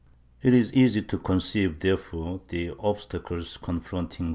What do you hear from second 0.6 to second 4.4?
easy to conceive, therefore, the obstacles confronting Fray Chap.